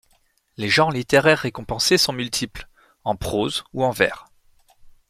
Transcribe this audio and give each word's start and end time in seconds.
Les 0.57 0.67
genres 0.67 0.89
littéraires 0.91 1.37
récompensés 1.37 1.99
sont 1.99 2.11
multiples, 2.11 2.67
en 3.03 3.15
prose 3.15 3.63
ou 3.71 3.83
en 3.85 3.91
vers. 3.91 4.25